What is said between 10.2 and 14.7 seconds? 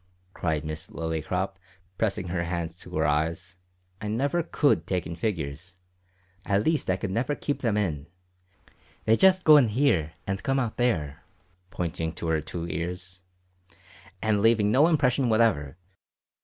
and come out there (pointing to her two ears), and leave